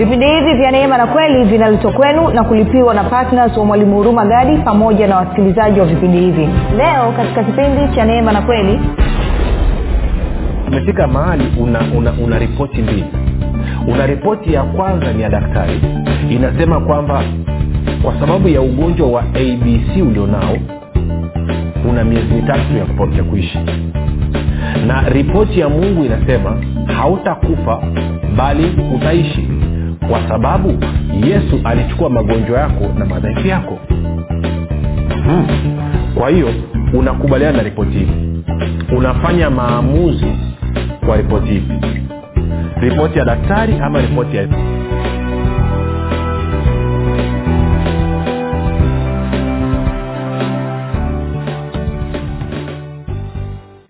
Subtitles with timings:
[0.00, 4.24] vipindi hivi vya neema na kweli vinaletwa kwenu na kulipiwa na ptns wa mwalimu huruma
[4.26, 6.48] gadi pamoja na wasikilizaji wa vipindi hivi.
[6.76, 8.80] Leo katika kipindi cha neema na kweli
[10.68, 13.04] umefika mahali una, una, una ripoti mbili.
[13.88, 15.80] Una ripoti ya kwanza ni ya daktari.
[16.30, 17.22] Inasema kwamba
[18.02, 20.56] kwa sababu ya ugonjwa wa abc ulionao
[21.90, 22.84] una miezi mitatu ya
[23.16, 23.58] ya kuishi.
[24.86, 26.56] Na ripoti ya mungu inasema
[26.96, 27.82] hautakufa
[28.36, 29.59] bali utaishi
[30.10, 30.78] kwa sababu
[31.26, 33.78] yesu alichukua magonjwa yako na madhaifu yako.
[35.24, 35.46] Hmm.
[36.14, 36.48] kwa hiyo
[36.92, 38.08] unakubaliana na ripoti hii.
[38.96, 40.26] Unafanya maamuzi
[41.06, 41.74] kwa ripoti hivi
[42.80, 44.48] ripoti ya daktari ama ripoti ya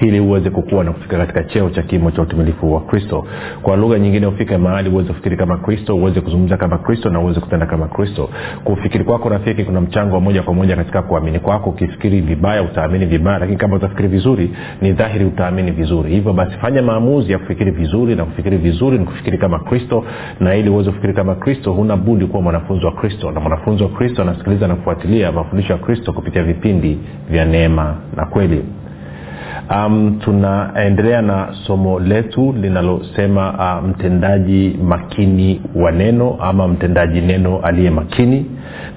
[0.00, 3.24] ili uweze kukua na kufika katika cheo cha kimo cha utumilifu wa kristo.
[3.62, 7.40] Kwa lugha nyingine ufike mahali uweze kufikiri kama kristo uweze kuzungumza kama kristo na uweze
[7.40, 8.30] kutenda kama kristo.
[8.64, 11.70] Kufikiri kwako rafiki kuna mchango wa moja kwa moja katika kuamini kwako.
[11.70, 16.10] Ukifikiri vibaya utaamini vibaya lakini kama utafikiri vizuri ni dhahiri utaamini vizuri.
[16.10, 20.04] Hivyo basi fanya maamuzi ya kufikiri vizuri na kufikiri vizuri ni kufikiri kama kristo.
[20.40, 23.30] Na ili uweze kufikiri kama kristo huna budi kuwa mwanafunzi wa kristo.
[23.30, 26.98] Na mwanafunzi wa kristo anasikiliza na kufuatilia mafundisho ya kristo kupitia vipindi
[27.30, 28.64] vya neema na kweli
[29.70, 33.52] um, tunaendelea na somo letu linalosema
[33.82, 38.46] uh, mtendaji makini wa neno ama mtendaji neno aliye makini.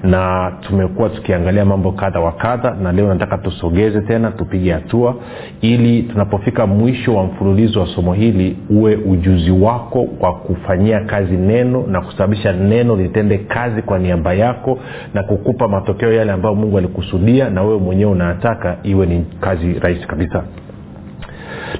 [0.02, 5.14] Na tumekuwa tukiangalia mambo kadha wa kadha na leo nataka tusogeze tena tupige hatua
[5.60, 11.84] ili tunapofika mwisho wa mfululizo wa somo hili uwe ujuzi wako kwa kufanyia kazi neno
[11.86, 14.78] na kusababisha neno litende kazi kwa niaba yako
[15.14, 20.06] na kukupa matokeo yale ambayo mungu alikusudia na wewe mwenyewe unayataka iwe ni kazi rahisi
[20.06, 20.44] kabisa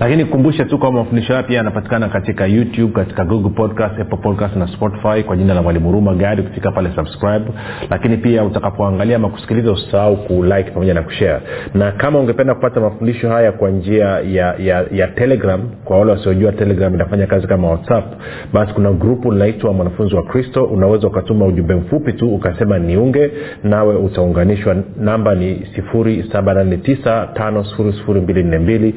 [0.00, 4.56] lakini kumbushe tu kwamba mafundisho haya pia yanapatikana katika youtube katika google podcast apple podcast
[4.56, 7.44] na spotify kwa jina la mwalimu ruma gari kufika pale subscribe.
[7.90, 11.40] Lakini pia utakapoangalia ama kusikiliza usisahau kulike pamoja na kushare.
[11.74, 16.52] Na kama ungependa kupata mafundisho haya kwa njia ya, ya, ya telegram kwa wale wasiojua
[16.52, 18.04] telegram inafanya kazi kama whatsapp
[18.52, 20.64] basi kuna grupu linaitwa mwanafunzi wa kristo.
[20.64, 23.30] Unaweza ukatuma ujumbe mfupi tu ukasema niunge
[23.64, 24.76] nawe utaunganishwa.
[24.96, 28.92] Namba ni 789 5242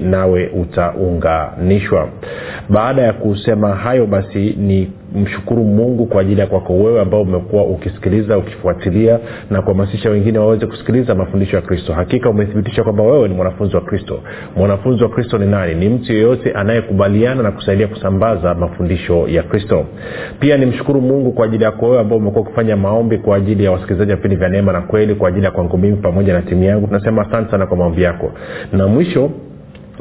[0.00, 2.08] nawe utaunganishwa.
[2.68, 7.64] Baada ya kusema hayo basi ni mshukuru mungu kwa ajili ya kwako wewe ambao umekuwa
[7.64, 9.18] ukisikiliza ukifuatilia
[9.50, 11.92] na kuhamasisha wengine waweze kusikiliza mafundisho ya kristo.
[11.92, 14.20] Hakika umethibitisha kwamba wewe ni mwanafunzi wa kristo.
[14.56, 15.74] Mwanafunzi wa kristo ni nani?
[15.74, 19.84] Ni mtu yeyote anayekubaliana na kusaidia kusambaza mafundisho ya kristo.
[20.40, 24.10] Pia nimshukuru mungu kwa ajili yako wewe ambao umekuwa ukifanya maombi kwa ajili ya wasikilizaji
[24.10, 26.86] wa vipindi vya neema na kweli kwa ajili ya kwangu mimi pamoja na timu yangu.
[26.86, 28.32] Tunasema asante sana kwa maombi yako.
[28.72, 29.30] Na mwisho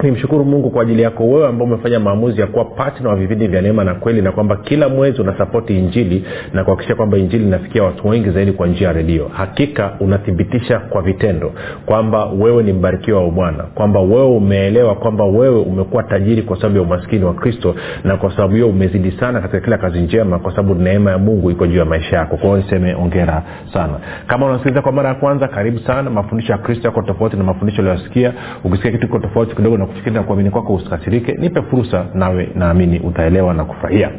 [0.03, 3.61] nimshukuru mungu kwa ajili yako wewe ambao umefanya maamuzi ya kuwa patna wa vipindi vya
[3.61, 8.07] neema na kweli na kwamba kila mwezi unasapoti injili na kuhakikisha kwamba injili inafikia watu
[8.07, 9.27] wengi zaidi kwa njia ya redio.
[9.33, 11.51] Hakika unathibitisha kwa vitendo
[11.85, 16.75] kwamba wewe ni mbarikiwa wa bwana kwamba wewe umeelewa kwamba wewe umekuwa tajiri kwa sababu
[16.75, 20.51] ya umaskini wa kristo na kwa sababu hiyo umezidi sana katika kila kazi njema kwa
[20.51, 22.37] sababu neema ya mungu iko juu ya maisha yako.
[22.37, 23.43] Kwao niseme ongera
[23.73, 23.93] sana.
[24.27, 26.09] Kama unasikiliza kwa mara ya kwanza karibu sana.
[26.09, 28.33] Mafundisho ya kristo yako tofauti na mafundisho uliyosikia
[28.63, 31.33] ukisikia kitu kiko tofauti kidogo na kufikiri na kuamini kwako usikasirike.
[31.33, 34.09] Nipe fursa nawe naamini utaelewa na kufurahia.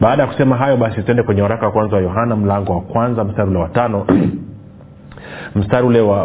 [0.00, 3.24] Baada ya kusema hayo basi tuende kwenye waraka wa kwanza wa yohana mlango wa kwanza
[3.24, 4.06] mstari ule wa tano
[5.54, 6.24] mstari ule wa,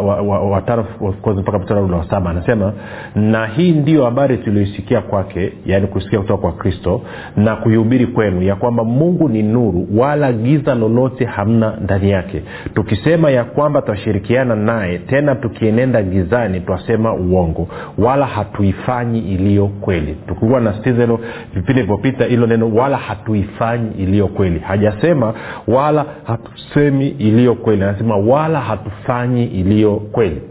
[1.36, 2.72] mpaka mstari ule wa saba anasema
[3.14, 7.02] na hii ndiyo habari tulioisikia kwake yaani kusikia kutoka kwa kristo
[7.36, 12.42] na kuihubiri kwenu ya kwamba mungu ni nuru wala giza lolote hamna ndani yake.
[12.74, 20.16] Tukisema ya kwamba twashirikiana naye tena tukienenda gizani twasema uongo wala hatuifanyi iliyo kweli.
[20.28, 21.06] Tukikuwa na stiza
[21.54, 24.58] vipindi vilivyopita hilo neno wala hatuifanyi iliyo kweli.
[24.58, 25.34] Hajasema
[25.68, 27.82] wala hatusemi iliyo kweli.
[27.82, 28.60] Anasema wala
[28.92, 30.42] hatufanyi iliyo kweli.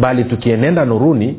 [0.00, 1.36] Bali tukienenda nuruni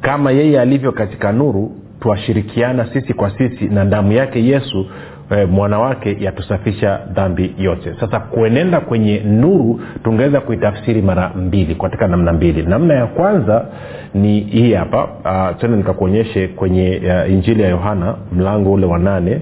[0.00, 4.86] kama yeye alivyo katika nuru twashirikiana sisi kwa sisi na damu yake yesu
[5.30, 7.94] e, mwana wake yatusafisha dhambi yote.
[8.00, 12.62] Sasa kuenenda kwenye nuru tungeweza kuitafsiri mara mbili katika namna mbili.
[12.62, 13.66] Namna ya kwanza
[14.14, 15.04] ni hii hapa.
[15.04, 19.40] Uh, tena nikakuonyeshe kwenye uh, injili ya yohana mlango ule wa nane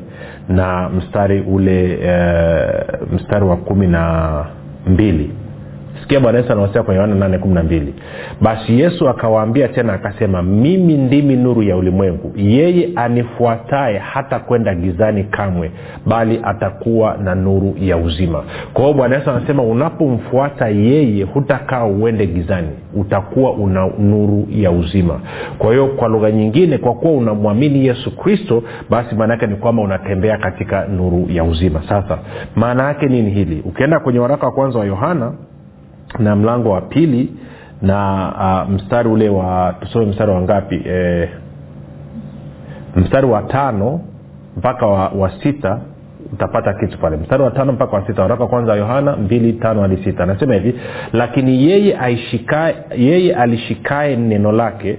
[0.49, 4.45] na mstari ule uh, mstari wa kumi na
[4.87, 5.31] mbili
[6.03, 7.83] sikia bwana yesu anawasema kwenye yohana 812
[8.41, 12.33] basi yesu akawaambia tena akasema mimi ndimi nuru ya ulimwengu.
[12.37, 15.71] Yeye anifuataye hata kwenda gizani kamwe
[16.07, 18.45] bali atakuwa na nuru ya uzima.
[18.73, 22.69] Kwa hiyo bwana yesu anasema unapomfuata yeye hutakaa uende gizani.
[22.95, 25.21] Utakuwa una nuru ya uzima.
[25.59, 29.83] Kwa hiyo kwa lugha nyingine kwa kuwa unamwamini yesu kristo basi maana yake ni kwamba
[29.83, 31.83] unatembea katika nuru ya uzima.
[31.89, 32.19] Sasa
[32.57, 33.63] maana yake nini hili?
[33.65, 35.33] Ukienda kwenye waraka wa kwanza wa yohana
[36.19, 37.33] na mlango wa pili
[37.83, 40.83] na uh, mstari ule wa tusome mstari wa ngapi?
[40.87, 41.29] E,
[42.97, 44.01] mstari wa tano
[44.57, 45.79] mpaka wa, wa sita
[46.33, 47.17] utapata kitu pale.
[47.17, 50.23] Mstari wa tano mpaka wa sita waraka kwanza yohana mbili tano hadi sita.
[50.23, 50.75] Anasema hivi
[51.13, 54.99] lakini yeye aishikae yeye alishikae neno lake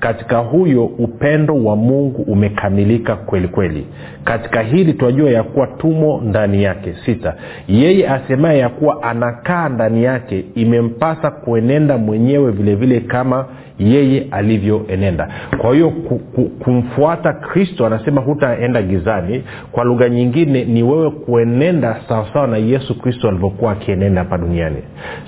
[0.00, 3.86] katika huyo upendo wa mungu umekamilika kweli kweli.
[4.24, 6.94] Katika hili twajua ya kuwa tumo ndani yake.
[7.06, 7.34] Sita.
[7.68, 13.46] Yeye asemaye ya kuwa anakaa ndani yake imempasa kuenenda mwenyewe vile vile kama
[13.78, 15.28] yeye alivyoenenda.
[15.58, 19.44] Kwa hiyo ku, ku, kumfuata kristo anasema hutaenda gizani.
[19.72, 24.76] Kwa lugha nyingine ni wewe kuenenda sawasawa na yesu kristo alivyokuwa akienenda hapa duniani.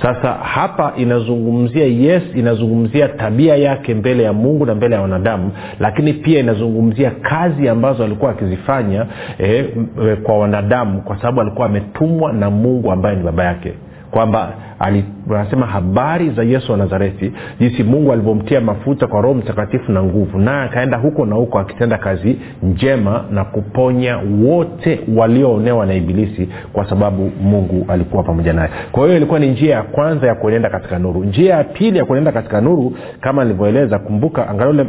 [0.02, 5.50] Sasa hapa inazungumzia yes inazungumzia tabia yake mbele ya mungu na mbele ya wanadamu
[5.80, 9.06] lakini pia inazungumzia kazi ambazo alikuwa akizifanya
[9.38, 9.66] eh,
[10.22, 13.72] kwa wanadamu kwa sababu alikuwa ametumwa na mungu ambaye ni baba yake
[14.10, 14.52] kwamba
[15.30, 20.38] anasema habari za yesu wa nazareti jinsi mungu alivyomtia mafuta kwa roho mtakatifu na nguvu
[20.38, 26.88] naye akaenda huko na huko akitenda kazi njema na kuponya wote walioonewa na ibilisi kwa
[26.88, 28.70] sababu mungu alikuwa pamoja naye.
[28.92, 31.24] Kwa hiyo ilikuwa ni njia ya kwanza ya kuenenda katika nuru.
[31.24, 34.86] Njia ya pili ya kuenenda katika nuru kama nilivyoeleza kumbuka angalia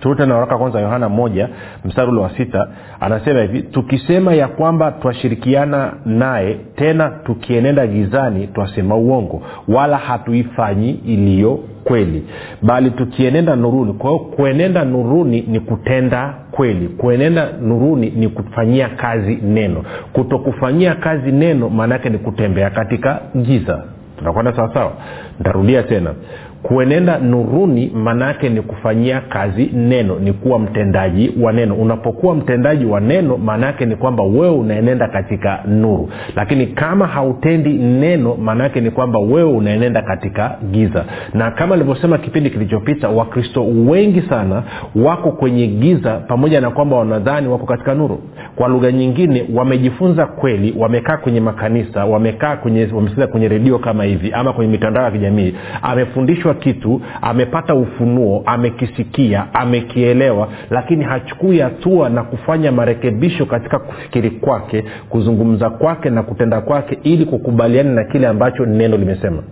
[0.00, 1.48] turute na waraka kwanza yohana moja
[1.84, 2.68] mstari ule wa sita
[3.00, 11.58] anasema hivi tukisema ya kwamba twashirikiana naye tena tukienenda gizani twasema uongo wala hatuifanyi iliyo
[11.84, 12.24] kweli.
[12.62, 13.92] Bali tukienenda nuruni.
[13.92, 16.88] Kwa hiyo kuenenda nuruni ni kutenda kweli.
[16.88, 19.84] Kuenenda nuruni ni kufanyia kazi neno.
[20.12, 23.82] Kutokufanyia kazi neno maana yake ni kutembea katika giza.
[24.18, 24.92] Tunakwenda sawasawa
[25.40, 26.14] ntarudia tena
[26.62, 31.74] kuenenda nuruni maanaake ni kufanyia kazi neno ni kuwa mtendaji wa neno.
[31.74, 36.08] Unapokuwa mtendaji wa neno maanaake ni kwamba wewe unaenenda katika nuru.
[36.36, 41.04] Lakini kama hautendi neno maanaake ni kwamba wewe unaenenda katika giza.
[41.34, 44.62] Na kama alivyosema kipindi kilichopita wakristo wengi sana
[44.96, 48.20] wako kwenye giza pamoja na kwamba wanadhani wako katika nuru.
[48.56, 54.32] Kwa lugha nyingine wamejifunza kweli wamekaa kwenye makanisa wamekaa kwenye wamesikiza kwenye redio kama hivi
[54.32, 55.54] ama kwenye mitandao ya kijamii.
[55.82, 64.84] Amefundishwa kitu amepata ufunuo amekisikia amekielewa lakini hachukui hatua na kufanya marekebisho katika kufikiri kwake
[65.08, 69.42] kuzungumza kwake na kutenda kwake ili kukubaliana na kile ambacho neno limesema.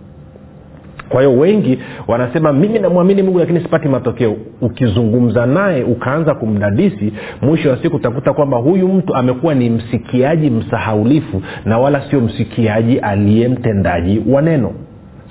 [1.09, 4.35] Kwa hiyo wengi wanasema mimi namwamini mungu lakini sipati matokeo.
[4.61, 11.41] Ukizungumza naye ukaanza kumdadisi mwisho wa siku utakuta kwamba huyu mtu amekuwa ni msikiaji msahaulifu
[11.65, 14.71] na wala sio msikiaji aliye mtendaji wa neno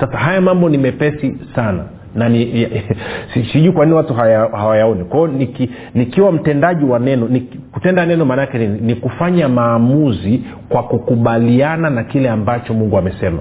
[0.00, 1.84] sasa haya mambo ni mepesi sana
[2.14, 2.68] na ni
[3.52, 5.04] sijui kwa nini watu hawayaoni.
[5.04, 10.82] Kwao niki, nikiwa mtendaji wa neno niki, kutenda neno maanaake ni, ni kufanya maamuzi kwa
[10.82, 13.38] kukubaliana na kile ambacho mungu amesema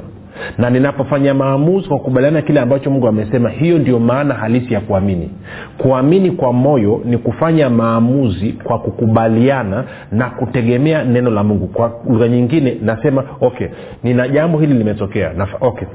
[0.58, 5.32] na ninapofanya maamuzi kwa kukubaliana kile ambacho mungu amesema hiyo ndio maana halisi ya kuamini.
[5.78, 11.68] Kuamini kwa moyo ni kufanya maamuzi kwa kukubaliana na kutegemea neno la mungu.
[11.68, 13.68] Kwa lugha nyingine nasema okay
[14.04, 15.32] nina jambo hili limetokea.
[15.62, 15.88] Okay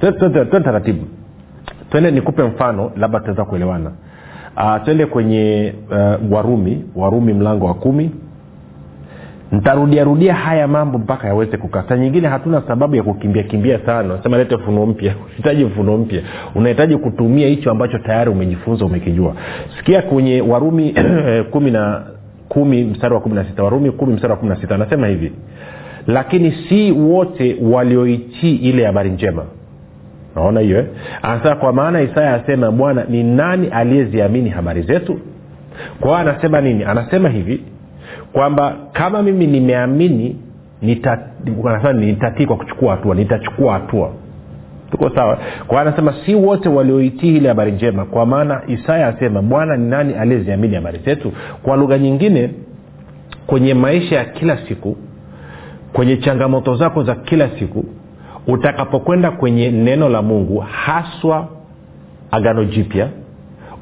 [0.60, 1.06] taratibu.
[1.90, 3.90] Twende nikupe mfano labda tutaweza kuelewana.
[4.56, 8.10] Uh, twende kwenye uh, warumi warumi mlango wa kumi
[9.52, 11.84] ntarudiarudia haya mambo mpaka yaweze kukaa.
[11.88, 14.18] Saa nyingine hatuna sababu ya kukimbia kimbia sana.
[14.22, 15.14] Sema lete mfuno mpya.
[15.26, 16.22] Unahitaji mfuno mpya.
[16.54, 19.34] Unahitaji kutumia hicho ambacho tayari umejifunza umekijua.
[19.78, 20.94] Sikia kwenye warumi
[21.52, 22.02] kumi na
[22.48, 23.64] kumi mstari wa kumi na sita.
[23.64, 24.74] Warumi kumi mstari wa kumi na sita.
[24.74, 25.32] Anasema hivi
[26.06, 29.44] lakini si wote walioitii ile habari njema.
[30.36, 30.86] Naona hiyo eh?
[31.22, 35.18] anasema kwa maana isaya asema bwana ni nani aliyeziamini habari zetu?
[36.00, 36.84] Kwa anasema nini?
[36.84, 37.62] Anasema hivi
[38.32, 40.36] kwamba kama mimi nimeamini
[40.82, 44.10] nitatii kwa kuchukua hatua nitachukua hatua.
[44.90, 45.38] Tuko sawa?
[45.66, 50.14] Kwa anasema si wote walioitii ile habari njema kwa maana isaya asema bwana ni nani
[50.14, 51.32] aliyeziamini habari zetu?
[51.62, 52.50] Kwa lugha nyingine
[53.46, 54.96] kwenye maisha ya kila siku
[55.92, 57.84] kwenye changamoto zako za kila siku
[58.46, 61.48] utakapokwenda kwenye neno la mungu haswa
[62.30, 63.08] agano jipya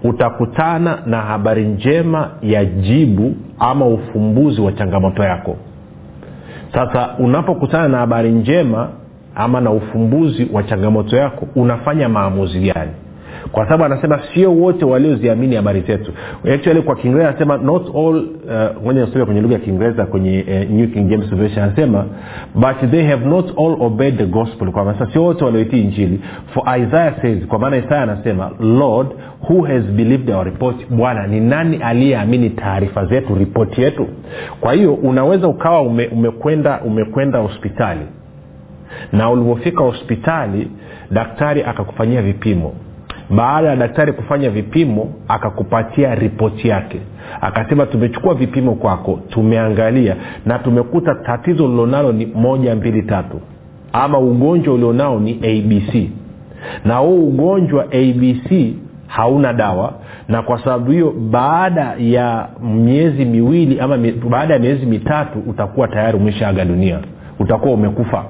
[0.05, 5.57] utakutana na habari njema ya jibu ama ufumbuzi wa changamoto yako.
[6.75, 8.89] Sasa unapokutana na habari njema
[9.35, 12.91] ama na ufumbuzi wa changamoto yako unafanya maamuzi gani
[13.53, 16.13] kwa sababu anasema sio wote walioziamini habari zetu.
[16.55, 18.25] Actually kwa kiingereza anasema not all
[18.85, 22.05] moja uh, kwenye lugha ya kiingereza kwenye uh, new king james version anasema
[22.55, 24.71] but they have not all obeyed the gospel.
[24.73, 26.21] Kwa maana sio wote walioitii injili.
[26.55, 29.07] For isaiah says kwa maana isaya anasema lord
[29.51, 30.77] who has believed our report?
[30.91, 34.07] Bwana ni nani aliyeamini taarifa zetu ripoti yetu?
[34.61, 38.01] Kwa hiyo unaweza ukawa ume, umekwenda umekwenda hospitali.
[39.13, 40.71] Na ulivyofika hospitali
[41.11, 42.73] daktari akakufanyia vipimo
[43.31, 47.01] baada ya daktari kufanya vipimo akakupatia ripoti yake.
[47.41, 53.41] Akasema tumechukua vipimo kwako tumeangalia na tumekuta tatizo ulilonalo ni moja mbili tatu.
[53.93, 56.11] Ama ugonjwa ulionao ni abc
[56.85, 58.75] na huu ugonjwa abc
[59.07, 59.93] hauna dawa
[60.29, 63.99] na kwa sababu hiyo baada ya miezi miwili ama
[64.31, 66.99] baada ya miezi mitatu utakuwa tayari umeshaaga dunia.
[67.39, 68.25] Utakuwa umekufa.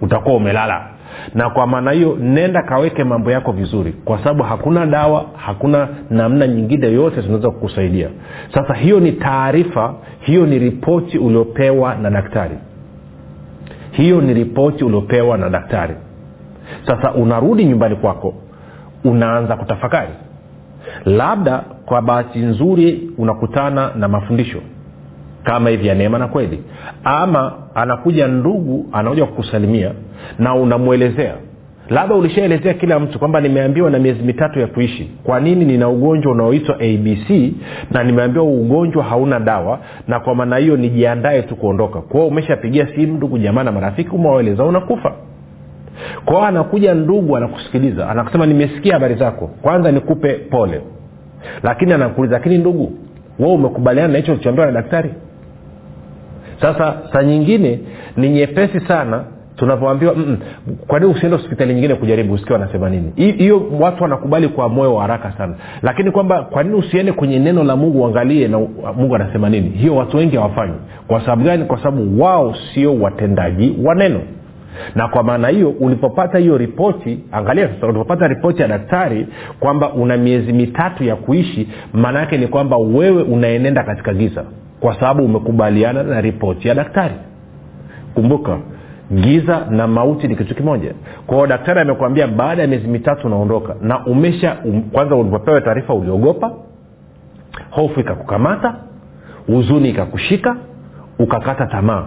[0.00, 0.86] Utakuwa umelala
[1.34, 6.46] na kwa maana hiyo nenda kaweke mambo yako vizuri kwa sababu hakuna dawa hakuna namna
[6.46, 8.08] nyingine yoyote zinaweza kukusaidia.
[8.54, 12.56] Sasa hiyo ni taarifa hiyo ni ripoti uliopewa na daktari.
[13.90, 15.94] Hiyo ni ripoti uliopewa na daktari.
[16.86, 18.34] Sasa unarudi nyumbani kwako
[19.04, 20.12] unaanza kutafakari.
[21.04, 24.60] Labda kwa bahati nzuri unakutana na mafundisho
[25.46, 26.62] kama hivi ya neema na kweli.
[27.04, 29.90] Ama anakuja ndugu anakuja kukusalimia
[30.38, 31.34] na unamwelezea.
[31.90, 35.10] Labda ulishaelezea kila mtu kwamba nimeambiwa na miezi mitatu ya kuishi.
[35.24, 37.52] Kwa nini nina ugonjwa unaoitwa abc
[37.90, 42.00] na nimeambiwa ugonjwa hauna dawa na kwa maana hiyo nijiandae tu kuondoka.
[42.00, 45.12] Kwao umeshapigia simu ndugu jamaa na marafiki umewaeleza unakufa.
[46.24, 49.50] Kwao anakuja ndugu anakusikiliza anakusema nimesikia habari zako.
[49.62, 50.80] Kwanza nikupe pole.
[51.62, 52.92] Lakini anakuuliza lakini ndugu
[53.38, 55.10] we umekubaliana na hicho ulichoambiwa na daktari
[56.60, 57.80] sasa saa nyingine
[58.16, 59.24] ni nyepesi sana
[59.56, 60.14] tunavyoambiwa
[60.86, 63.12] kwa nini usiende hospitali nyingine kujaribu usikia wanasema nini?
[63.16, 65.54] Hiyo watu wanakubali kwa moyo wa haraka sana.
[65.82, 68.58] Lakini kwamba kwa nini usiende kwenye neno la mungu uangalie na
[68.96, 69.68] mungu anasema nini?
[69.70, 70.74] Hiyo watu wengi hawafanyi.
[71.06, 71.64] Kwa sababu gani?
[71.64, 74.20] Kwa sababu wao sio watendaji wa neno.
[74.94, 79.26] Na kwa maana hiyo ulipopata hiyo ripoti angalia sasa ulipopata ripoti ya daktari
[79.60, 84.44] kwamba una miezi mitatu ya kuishi maana yake ni kwamba wewe unaenenda katika giza
[84.86, 87.14] kwa sababu umekubaliana na ripoti ya daktari.
[88.14, 88.58] Kumbuka
[89.14, 90.94] giza na mauti ni kitu kimoja.
[91.26, 96.52] Kwao daktari amekwambia baada ya miezi mitatu unaondoka na umesha um, kwanza ulipopewa taarifa uliogopa
[97.70, 98.74] hofu ikakukamata
[99.46, 100.56] huzuni ikakushika
[101.18, 102.04] ukakata tamaa.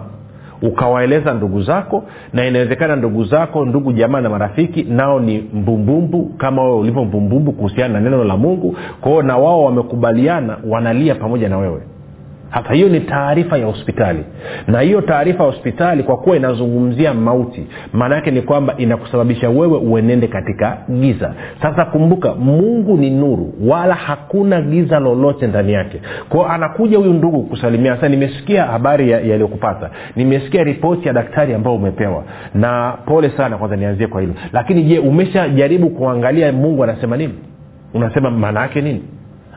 [0.62, 6.62] Ukawaeleza ndugu zako na inawezekana ndugu zako ndugu jamaa na marafiki nao ni mbumbumbu kama
[6.62, 8.76] wewe ulivyo mbumbumbu kuhusiana na neno la mungu.
[9.00, 11.80] Kwao na wao wamekubaliana wanalia pamoja na wewe
[12.50, 14.24] hata hiyo ni taarifa ya hospitali.
[14.66, 19.78] Na hiyo taarifa ya hospitali kwa kuwa inazungumzia mauti maana yake ni kwamba inakusababisha wewe
[19.78, 21.34] uenende katika giza.
[21.62, 26.00] Sasa kumbuka mungu ni nuru wala hakuna giza lolote ndani yake.
[26.28, 29.84] Kwao anakuja huyu ndugu kusalimia sasa nimesikia habari yaliyokupata.
[29.84, 32.24] Ya nimesikia ripoti ya daktari ambayo umepewa.
[32.54, 34.34] Na pole sana kwanza nianzie kwa hilo.
[34.52, 37.34] Lakini je umeshajaribu kuangalia mungu anasema nini?
[37.94, 39.02] Unasema maana yake nini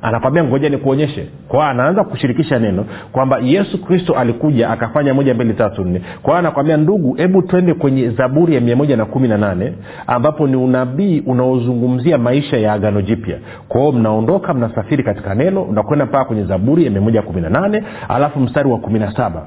[0.03, 1.27] anakwambia ngoja nikuonyeshe.
[1.48, 6.01] Kwao anaanza kushirikisha neno kwamba yesu kristo alikuja akafanya moja mbili tatu nne.
[6.22, 9.74] Kwao anakwambia ndugu hebu twende kwenye zaburi ya mia moja na kumi na nane
[10.07, 13.38] ambapo ni unabii unaozungumzia maisha ya agano jipya.
[13.67, 17.83] Kwao mnaondoka mnasafiri katika neno unakwenda mpaka kwenye zaburi ya mia moja kumi na nane
[18.10, 19.45] alafu mstari wa kumi na saba.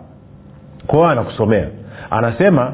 [0.86, 1.66] Kwao anakusomea.
[2.10, 2.72] Anasema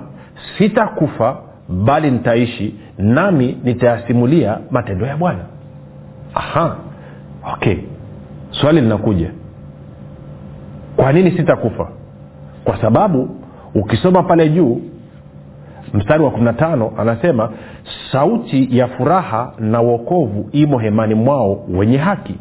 [0.58, 1.36] sitakufa
[1.68, 5.40] bali nitaishi nami nitayasimulia matendo ya bwana.
[6.34, 6.76] Aha
[7.54, 7.76] okay.
[8.50, 9.30] Swali linakuja.
[10.96, 11.88] Kwa nini sitakufa?
[12.64, 13.36] Kwa sababu
[13.74, 14.80] ukisoma pale juu
[15.94, 17.50] mstari wa 15 anasema
[18.12, 22.34] sauti ya furaha na uokovu imo hemani mwao wenye haki.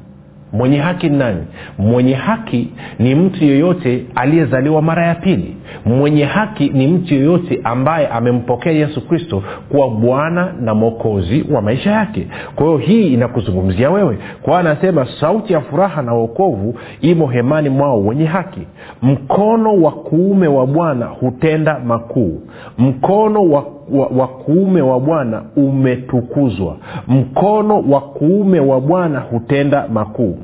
[0.53, 1.43] Mwenye haki ni nani?
[1.77, 8.07] Mwenye haki ni mtu yeyote aliyezaliwa mara ya pili mwenye haki ni mtu yeyote ambaye
[8.07, 12.27] amempokea yesu kristo kuwa bwana na mwokozi wa maisha yake.
[12.55, 14.17] Kwa hiyo hii inakuzungumzia wewe.
[14.41, 18.61] Kwa anasema sauti ya furaha na uokovu imo hemani mwao wenye haki.
[19.01, 22.41] Mkono wa kuume wa bwana hutenda makuu.
[22.77, 26.77] Mkono wa wa, wa kuume wa bwana umetukuzwa.
[27.07, 30.37] Mkono wa kuume wa bwana hutenda makuu.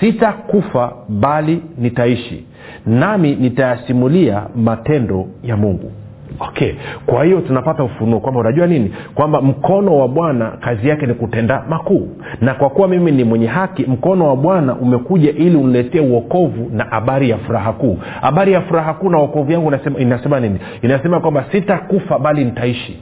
[0.00, 2.44] Sitakufa bali nitaishi
[2.86, 5.92] nami nitayasimulia matendo ya mungu.
[6.40, 6.72] Okay.
[7.06, 8.92] Kwa hiyo tunapata ufunuo kwamba unajua nini?
[9.14, 12.08] Kwamba mkono wa bwana kazi yake ni kutenda makuu.
[12.40, 16.84] Na kwa kuwa mimi ni mwenye haki mkono wa bwana umekuja ili uniletee uokovu na
[16.84, 17.98] habari ya furaha kuu.
[18.20, 20.58] Habari ya furaha kuu na uokovu yangu inasema, inasema nini?
[20.82, 22.98] Inasema kwamba sitakufa bali nitaishi.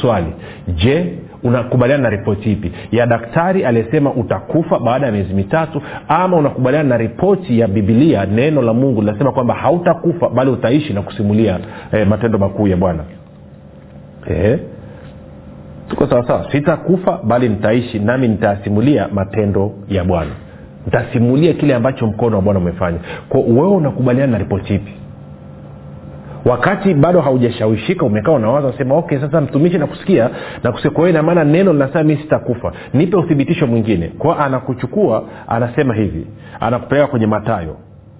[0.00, 0.32] Swali.
[0.68, 2.72] Je unakubaliana na ripoti ipi?
[2.92, 8.62] Ya daktari aliyesema utakufa baada ya miezi mitatu ama unakubaliana na ripoti ya bibilia neno
[8.62, 11.58] la mungu linasema kwamba hautakufa bali utaishi na kusimulia
[11.92, 13.04] eh, matendo makuu ya bwana.
[14.30, 14.58] Eh?
[15.88, 20.30] tuko sawasawa sitakufa bali nitaishi nami nitasimulia matendo ya bwana.
[20.86, 22.98] Nitasimulia kile ambacho mkono wa bwana umefanya.
[23.28, 24.92] Kwa wewe unakubaliana na ripoti ipi
[26.44, 30.30] wakati bado haujashawishika umekaa unawaza sema okay sasa mtumishi nakusikia
[30.62, 30.90] nakusikia.
[30.90, 32.72] Kwa neno linasema mi sitakufa.
[32.94, 34.08] Nipe uthibitisho mwingine.
[34.08, 36.26] Kwao anakuchukua anasema hivi
[36.60, 37.76] anakupeleka kwenye matayo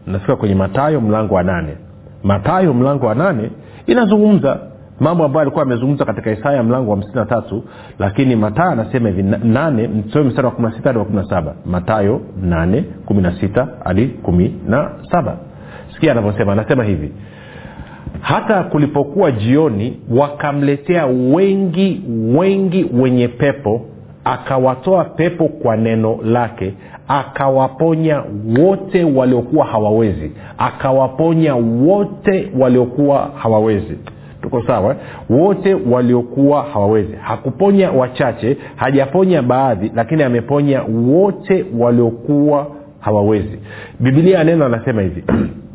[0.06, 1.76] nafika kwenye matayo mlango wa nane.
[2.22, 3.50] Matayo mlango wa nane
[3.86, 4.60] inazungumza
[5.00, 7.64] mambo ambayo alikuwa amezungumza katika isaya mlango wa hamsini na tatu
[7.98, 11.28] lakini matayo anasema hivi nane msome mstari wa kumi na sita hadi wa kumi na
[11.28, 11.54] saba.
[11.66, 15.36] Matayo nane kumi na sita hadi kumi na saba.
[15.94, 17.12] Sikia anavyosema anasema hivi
[18.20, 22.02] hata kulipokuwa jioni wakamletea wengi
[22.34, 23.80] wengi wenye pepo
[24.24, 26.74] akawatoa pepo kwa neno lake
[27.08, 28.22] akawaponya
[28.58, 33.98] wote waliokuwa hawawezi akawaponya wote waliokuwa hawawezi.
[34.42, 34.96] Tuko sawa
[35.30, 37.12] wote waliokuwa hawawezi.
[37.22, 42.66] Hakuponya wachache hajaponya baadhi lakini ameponya wote waliokuwa
[43.00, 43.58] hawawezi.
[44.00, 45.24] Bibilia ya neno anasema hivi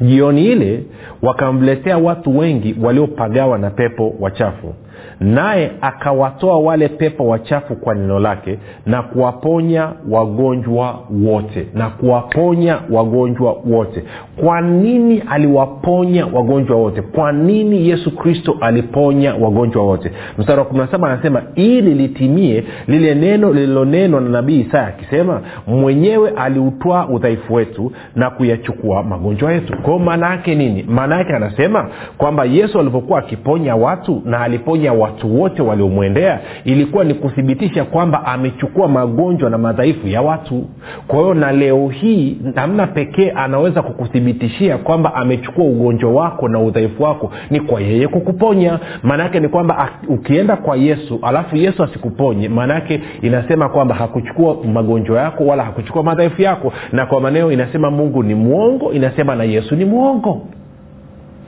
[0.00, 0.82] jioni ile
[1.22, 4.74] wakamletea watu wengi waliopagawa na pepo wachafu
[5.20, 13.56] naye akawatoa wale pepo wachafu kwa neno lake na kuwaponya wagonjwa wote na kuwaponya wagonjwa
[13.66, 14.04] wote.
[14.36, 17.02] Kwa nini aliwaponya wagonjwa wote?
[17.02, 20.12] Kwa nini yesu kristo aliponya wagonjwa wote?
[20.38, 27.06] Mstari wa 17 anasema ili litimie lile neno lililonenwa na nabii isaya akisema mwenyewe aliutwaa
[27.06, 29.76] udhaifu wetu na kuyachukua magonjwa yetu.
[29.82, 30.82] Kwao maana yake nini?
[30.88, 31.88] Maana yake anasema
[32.18, 38.88] kwamba yesu alipokuwa akiponya watu na aliponya watu wote waliomwendea ilikuwa ni kuthibitisha kwamba amechukua
[38.88, 40.64] magonjwa na madhaifu ya watu.
[41.06, 47.02] Kwa hiyo na leo hii namna pekee anaweza kukuthibitishia kwamba amechukua ugonjwa wako na udhaifu
[47.02, 48.78] wako ni kwa yeye kukuponya.
[49.02, 55.46] Maanaake ni kwamba ukienda kwa yesu alafu yesu asikuponye maanaake inasema kwamba hakuchukua magonjwa yako
[55.46, 56.72] wala hakuchukua madhaifu yako.
[56.92, 60.42] Na kwa maneo inasema mungu ni mwongo inasema na yesu ni mwongo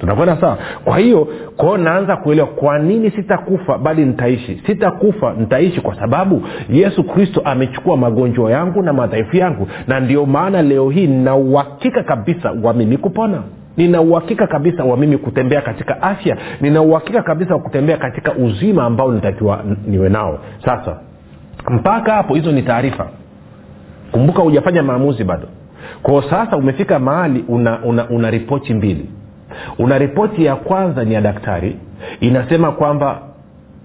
[0.01, 0.59] tunakwenda sawa?
[0.85, 4.63] Kwa hiyo kwao naanza kuelewa kwa nini sitakufa bali nitaishi.
[4.67, 9.69] Sitakufa nitaishi kwa sababu yesu kristo amechukua magonjwa yangu na madhaifu yangu.
[9.87, 13.43] Na ndio maana leo hii nina uhakika kabisa wa mimi kupona.
[13.77, 16.37] Nina uhakika kabisa wa mimi kutembea katika afya.
[16.61, 20.39] Nina uhakika kabisa wa kutembea katika uzima ambao nitakiwa niwe nao.
[20.65, 20.97] Sasa
[21.71, 23.09] mpaka hapo hizo ni taarifa.
[24.13, 25.49] Kumbuka hujafanya maamuzi bado.
[26.03, 29.09] Kwao sasa umefika mahali una, una, una ripoti mbili
[29.79, 31.77] una ripoti ya kwanza ni ya daktari.
[32.21, 33.21] Inasema kwamba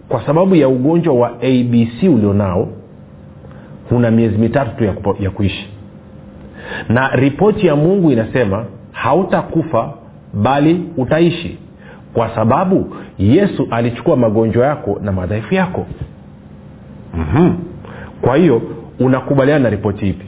[0.09, 2.67] kwa sababu ya ugonjwa wa abc ulionao
[3.91, 5.69] una miezi mitatu tu ya, kupo, ya kuishi.
[6.89, 9.93] Na ripoti ya mungu inasema hautakufa
[10.33, 11.57] bali utaishi
[12.13, 15.85] kwa sababu yesu alichukua magonjwa yako na madhaifu yako.
[17.13, 17.57] Mm-hmm.
[18.21, 18.61] kwa hiyo
[18.99, 20.25] unakubaliana na ripoti hipi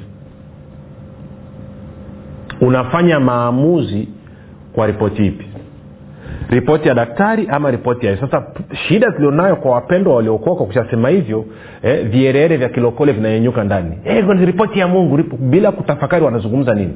[2.61, 4.07] unafanya maamuzi
[4.75, 5.45] kwa ripoti ipi?
[6.49, 8.43] Ripoti ya daktari ama ripoti ya sasa
[8.87, 11.45] shida tulionayo kwa wapendwa waliokoka kushasema hivyo
[11.83, 13.97] eh, vierere vya kilokole vinayenyuka ndani.
[14.05, 16.93] Eh, ripoti ya mungu ripo, bila kutafakari wanazungumza nini?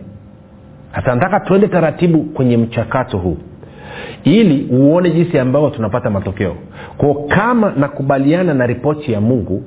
[0.91, 3.37] Hasa nataka tuende taratibu kwenye mchakato huu
[4.23, 6.55] ili uone jinsi ambavyo tunapata matokeo.
[6.97, 9.63] Ko kama nakubaliana na ripoti ya mungu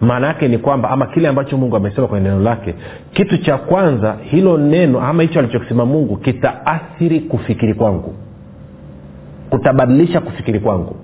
[0.00, 2.74] maana yake ni kwamba ama kile ambacho mungu amesema kwenye neno lake
[3.12, 8.14] kitu cha kwanza hilo neno ama hicho alichokisema mungu kitaathiri kufikiri kwangu.
[9.50, 10.96] Kutabadilisha kufikiri kwangu.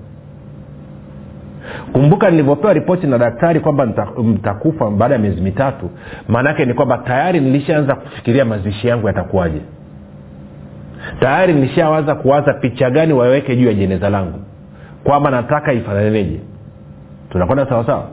[1.92, 3.86] Kumbuka nilivyopewa ripoti na daktari kwamba
[4.22, 5.90] nitakufa baada ya miezi mitatu
[6.28, 9.60] maana yake ni kwamba tayari nilishaanza kufikiria mazishi yangu yatakuwaje.
[11.20, 14.38] Tayari nilishaanza kuwaza picha gani waweke juu ya jeneza langu.
[15.04, 16.40] Kwamba nataka ifananeje
[17.30, 18.08] tunakwenda sawasawa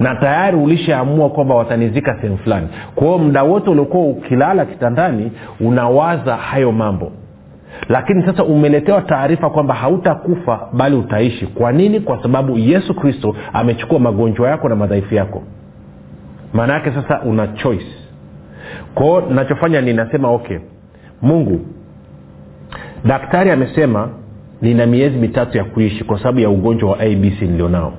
[0.00, 2.68] na tayari ulishaamua kwamba watanizika sehemu fulani.
[2.94, 7.12] Kwa muda wote uliokuwa ukilala kitandani unawaza hayo mambo.
[7.88, 11.46] Lakini sasa umeletewa taarifa kwamba hautakufa bali utaishi.
[11.46, 12.00] Kwa nini?
[12.00, 15.42] Kwa sababu yesu kristo amechukua magonjwa yako na madhaifu yako.
[16.52, 17.86] Maana yake sasa una choice.
[18.94, 20.58] Kwao nachofanya ninasema okay
[21.22, 21.60] mungu
[23.04, 24.08] daktari amesema
[24.62, 27.92] nina miezi mitatu ya kuishi kwa sababu ya ugonjwa wa abc nilionao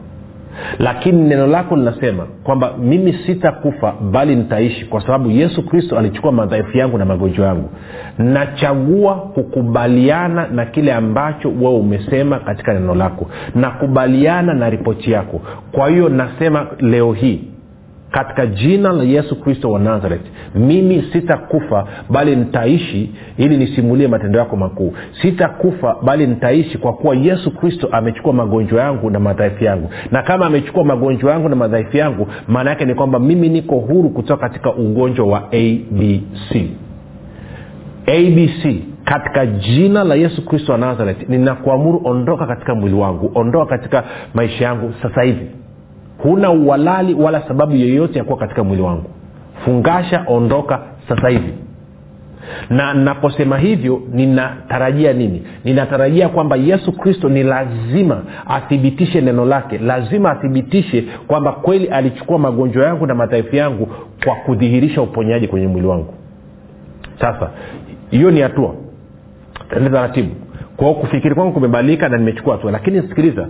[0.80, 6.78] lakini neno lako linasema kwamba mimi sitakufa bali nitaishi kwa sababu yesu kristo alichukua madhaifu
[6.78, 7.70] yangu na magonjwa yangu.
[8.18, 13.30] Nachagua kukubaliana na kile ambacho wewe umesema katika neno lako.
[13.56, 15.42] Nakubaliana na ripoti yako.
[15.72, 17.42] Kwa hiyo nasema leo hii
[18.18, 20.22] katika jina la yesu kristo wa nazareth
[20.56, 24.94] mimi sitakufa bali nitaishi ili nisimulie matendo yako makuu.
[25.22, 29.90] Sitakufa bali nitaishi kwa kuwa yesu kristo amechukua magonjwa yangu na madhaifu yangu.
[30.12, 34.10] Na kama amechukua magonjwa yangu na madhaifu yangu maana yake ni kwamba mimi niko huru
[34.10, 36.56] kutoka katika ugonjwa wa abc
[38.08, 44.04] abc katika jina la yesu kristo wa nazareth ninakuamuru ondoka katika mwili wangu ondoka katika
[44.34, 45.48] maisha yangu sasa hivi
[46.18, 49.10] huna uhalali wala sababu yoyote ya kuwa katika mwili wangu.
[49.66, 51.54] Fungasha ondoka sasa hivi.
[52.70, 55.44] Na naposema hivyo ninatarajia nini?
[55.64, 59.78] Ninatarajia kwamba yesu kristo ni lazima athibitishe neno lake.
[59.78, 63.88] Lazima athibitishe kwamba kweli alichukua magonjwa yangu na madhaifu yangu
[64.26, 66.14] kwa kudhihirisha uponyaji kwenye mwili wangu.
[67.22, 67.50] Sasa
[68.12, 68.76] hiyo ni hatua.
[69.70, 70.36] Tende taratibu.
[70.78, 72.72] Kwao kufikiri kwangu kumebadilika na nimechukua hatua.
[72.72, 73.48] Lakini sikiliza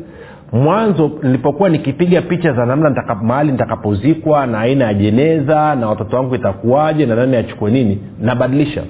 [0.52, 6.18] mwanzo nilipokuwa nikipiga picha za namna nitaka, mahali nitakapozikwa na aina ya jeneza na watoto
[6.18, 8.84] wangu itakuwaje na nani achukue nini nabadilisha.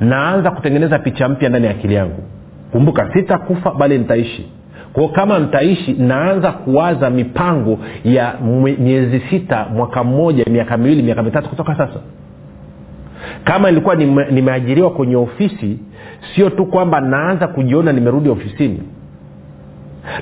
[0.00, 2.22] Naanza kutengeneza picha mpya ndani ya akili yangu.
[2.72, 4.48] Kumbuka sitakufa bali nitaishi.
[4.92, 8.34] Kwao kama nitaishi naanza kuwaza mipango ya
[8.78, 12.00] miezi sita mwaka mmoja miaka miwili miaka mitatu kutoka sasa.
[13.44, 15.78] Kama ilikuwa nime, nimeajiriwa kwenye ofisi
[16.34, 18.82] sio tu kwamba naanza kujiona nimerudi ofisini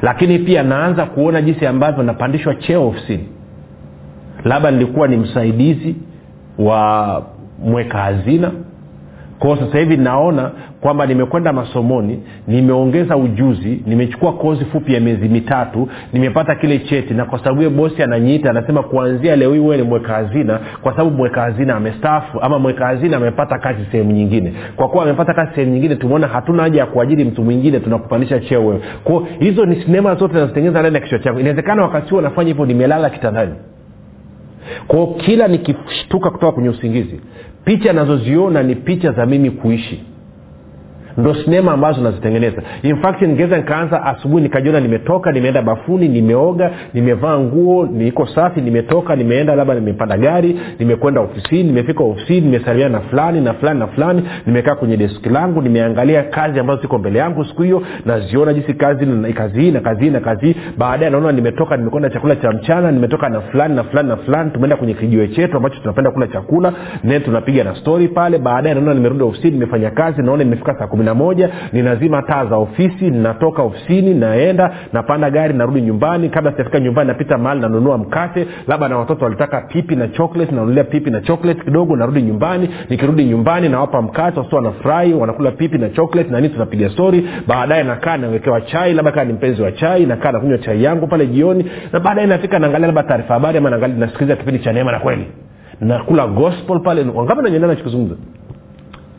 [0.03, 3.29] lakini pia naanza kuona jinsi ambavyo napandishwa cheo ofisini.
[4.44, 5.96] Labda nilikuwa ni msaidizi
[6.59, 7.22] wa
[7.64, 8.51] mweka hazina.
[9.38, 10.51] Kwao sasa hivi naona
[10.87, 17.25] kwamba nimekwenda masomoni nimeongeza ujuzi nimechukua kozi fupi ya miezi mitatu nimepata kile cheti na
[17.25, 21.11] kwa sababu hiyo bosi ananyiita anasema kuanzia leo hii wewe ni mweka hazina kwa sababu
[21.11, 24.53] mweka hazina amestaafu ama mweka hazina amepata kazi sehemu nyingine.
[24.77, 28.66] Kwa kuwa amepata kazi sehemu nyingine tumeona hatuna haja ya kuajiri mtu mwingine tunakupandisha cheo
[28.66, 28.81] wewe.
[29.05, 31.40] Kwao hizo ni sinema zote nazitengeneza ndani ya kichwa changu.
[31.40, 33.53] Inawezekana wakati huo nafanya hivyo nimelala kitandani.
[34.87, 37.20] Kwao kila nikishtuka kutoka kwenye usingizi
[37.64, 40.05] picha nazoziona ni picha za mimi kuishi
[41.18, 42.62] ndo sinema ambazo nazitengeneza.
[42.83, 49.55] In fact nikaanza asubuhi nikajiona nimetoka nimeenda bafuni nimeoga nimevaa nguo niko safi nimetoka nimeenda
[49.55, 54.74] labda nimepanda gari nimekwenda ofisini nimefika ofisini nimesalimia na fulani na fulani na fulani nimekaa
[54.74, 59.61] kwenye deski langu nimeangalia kazi ambazo ziko mbele yangu siku hiyo naziona jinsi kazi kazi
[59.61, 60.57] hii na kazi hii na kazi hii.
[60.79, 64.76] Baadaye naona nimetoka nimekwenda chakula cha mchana nimetoka na fulani na fulani na fulani tumeenda
[64.76, 66.72] kwenye kijiwe chetu ambacho tunapenda kula chakula
[67.05, 68.38] ne tunapiga na stori pale.
[68.38, 72.57] Baadaye naona nimerudi ofisini nimefanya kazi naona nimefika saa kumi na moja ninazima taa za
[72.57, 76.29] ofisi ninatoka ofisini naenda napanda gari narudi nyumbani.
[76.29, 80.85] Kabla sijafika nyumbani napita mahali nanunua mkate labda na watoto walitaka pipi na chocolate nanunulia
[80.85, 82.69] pipi na chocolate kidogo narudi nyumbani.
[82.90, 88.16] Nikirudi nyumbani nawapa mkate wasi wanafurahi wanakula pipi na chocolate nanii tunapiga stori baadaye nakaa
[88.16, 91.64] nawekewa chai labda kaa ni mpenzi wa chai nakaa nakunywa chai yangu pale jioni.
[91.92, 95.27] Na baadaye nafika naangalia labda taarifa habari ama nasikiliza kipindi cha neema na kweli.
[95.81, 97.07] Nakula gospel pale.
[97.14, 98.14] Wangapi nanyendea nachokizungumza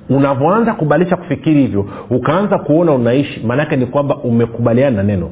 [0.09, 5.29] unavyoanza kubadilisha kufikiri hivyo ukaanza kuona unaishi maanaake ni kwamba umekubaliana na neno.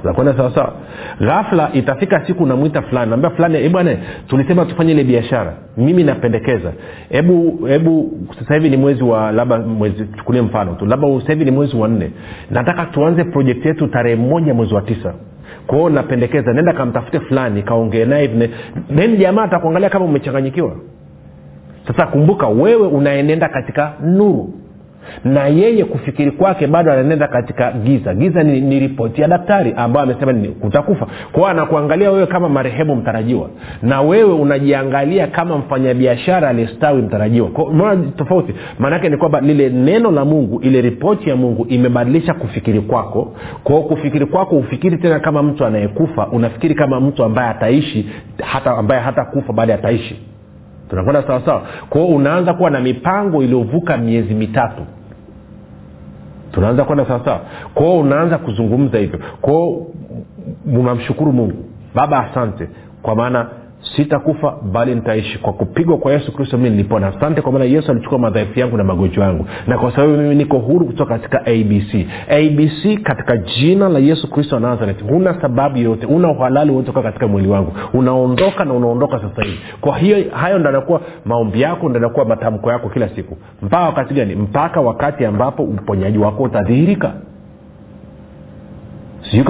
[0.00, 0.72] Tunakwenda sawasawa
[1.20, 3.96] ghafla itafika siku namwita fulani naambia fulani bwana
[4.28, 5.54] tulisema tufanye ile biashara.
[5.76, 6.72] Mimi napendekeza.
[7.08, 11.44] Hebu hebu sasa hivi ni mwezi wa labda mwezi chukulie mfano tu labda sasa hivi
[11.44, 12.10] ni mwezi wa nne.
[12.50, 15.14] Nataka tuanze projekti yetu tarehe moja mwezi wa tisa.
[15.66, 18.50] Kwao napendekeza nenda kamtafute fulani kaongee naye.
[18.96, 20.76] Then jamaa atakuangalia kama umechanganyikiwa
[21.86, 24.50] sasa kumbuka wewe unaenenda katika nuru.
[25.24, 28.14] Na yeye kufikiri kwake bado anaenenda katika giza.
[28.14, 32.96] Giza ni, ni ripoti ya daktari ambayo amesema ni utakufa kwao anakuangalia wewe kama marehemu
[32.96, 33.48] mtarajiwa.
[33.82, 37.48] Na wewe unajiangalia kama mfanyabiashara aliyestawi mtarajiwa.
[37.72, 38.54] Mona tofauti?
[38.78, 43.34] Maanaake ni kwamba lile neno la mungu ile ripoti ya mungu imebadilisha kufikiri kwako.
[43.64, 46.26] Kwao kufikiri kwako ufikiri tena kama mtu anayekufa.
[46.26, 48.08] Unafikiri kama mtu ambaye ataishi
[48.42, 50.20] hata ambaye hata kufa baada ataishi
[50.90, 54.82] tunakwenda sawasawa kwao unaanza kuwa na mipango iliyovuka miezi mitatu.
[56.52, 57.40] Tunaanza kwenda sawasawa
[57.74, 59.20] kwao unaanza kuzungumza hivyo.
[59.40, 59.86] Kwao
[60.66, 61.64] unamshukuru mungu.
[61.94, 62.68] Baba asante.
[63.02, 63.46] Kwa maana
[63.96, 68.18] sitakufa bali nitaishi kwa kupigwa kwa yesu kristo mii nilipona asante kwa maana yesu alichukua
[68.18, 73.02] madhaifu yangu na magonjwa yangu na kwa sababu mimi niko huru kutoka katika abc abc
[73.02, 77.48] katika jina la yesu kristo wa nazareth huna sababu yoyote una uhalali wote katika mwili
[77.48, 77.72] wangu.
[77.92, 79.58] Unaondoka na unaondoka sasa hivi.
[79.80, 83.36] Kwa hiyo hayo ndo anakuwa maombi yako ndo anakuwa matamko yako kila siku.
[83.62, 84.34] Mpaka wakati gani?
[84.34, 87.12] Mpaka wakati ambapo uponyaji wako utadhihirika
[89.30, 89.44] sijui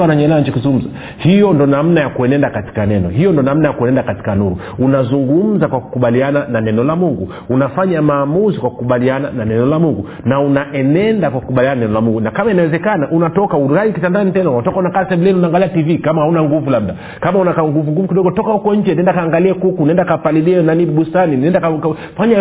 [1.19, 3.09] hiyo ndo namna ya kuenenda katika neno.
[3.09, 4.59] Hiyo ndo namna ya kuenenda katika nuru.
[4.79, 7.29] Unazungumza kwa kukubaliana na neno la mungu.
[7.49, 10.09] Unafanya maamuzi kwa kukubaliana na neno la mungu.
[10.25, 12.21] Na unaenenda kwa kukubaliana na neno la mungu.
[12.21, 14.51] Na kama inawezekana unatoka urai kitandani tena.
[14.51, 16.95] Unatoka unakaa sebuleni unaangalia tv kama hauna nguvu labda.
[17.21, 21.37] Kama una nguvu nguvu kidogo toka huko nje nenda kaangalie kuku nenda kapalilie nani bustani
[21.37, 21.71] nenda ka,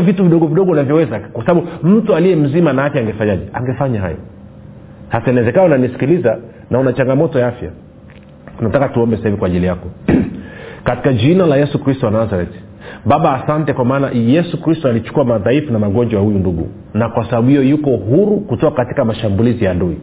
[0.02, 1.20] vitu vidogo vidogo unavyoweza.
[1.20, 3.44] Kwa sababu mtu aliye mzima na ake angefanyaje?
[3.54, 4.18] Angefanya hayo.
[5.12, 6.38] Sasa inawezekana unanisikiliza
[6.74, 7.70] na una changamoto ya afya.
[8.62, 9.88] Nataka tuombe sasa hivi kwa ajili yako.
[10.84, 12.60] Katika jina la yesu kristo wa nazareti
[13.06, 16.70] baba asante kwa maana yesu kristo alichukua madhaifu na magonjwa ya huyu ndugu.
[16.94, 19.98] Na kwa sababu hiyo yuko huru kutoka katika mashambulizi ya adui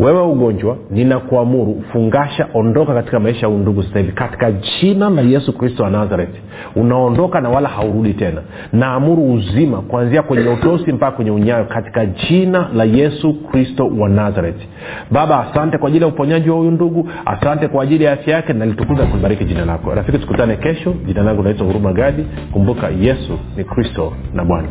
[0.00, 4.12] wewe ugonjwa ninakuamuru fungasha ondoka katika maisha ya ndugu sasa hivi.
[4.12, 6.40] Katika jina la yesu kristo wa nazareti
[6.76, 8.42] unaondoka na wala haurudi tena.
[8.72, 14.68] Naamuru uzima kuanzia kwenye utosi mpaka kwenye unyayo katika jina la yesu kristo wa nazareti
[15.10, 18.52] baba asante kwa ajili ya uponyaji wa huyu ndugu asante kwa ajili ya afya yake
[18.52, 19.94] nalitukuza kulibariki jina lako.
[19.94, 20.94] Rafiki tukutane kesho.
[21.06, 22.26] Jina langu naitwa huruma gadi.
[22.52, 24.68] Kumbuka yesu ni kristo na bwana